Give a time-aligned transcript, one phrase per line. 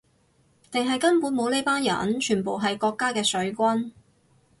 [0.71, 3.91] 定係根本冇呢班人，全部係國家嘅水軍